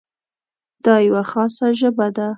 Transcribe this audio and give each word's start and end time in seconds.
دا 0.85 0.95
یوه 1.07 1.23
خاصه 1.31 1.67
ژبه 1.79 2.07
ده. 2.15 2.27